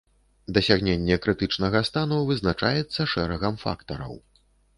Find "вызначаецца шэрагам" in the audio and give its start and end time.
2.31-3.61